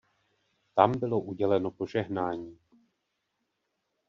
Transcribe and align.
Tam 0.75 0.99
bylo 0.99 1.19
uděleno 1.21 1.71
požehnání. 1.71 2.59